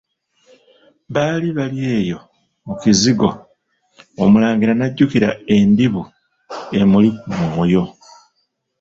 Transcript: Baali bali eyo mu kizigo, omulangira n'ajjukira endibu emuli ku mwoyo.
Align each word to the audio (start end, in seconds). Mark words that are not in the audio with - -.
Baali 1.13 1.47
bali 1.57 1.77
eyo 1.97 2.17
mu 2.65 2.73
kizigo, 2.81 3.29
omulangira 4.23 4.73
n'ajjukira 4.75 5.29
endibu 5.55 6.01
emuli 6.79 7.09
ku 7.31 7.39
mwoyo. 7.47 7.83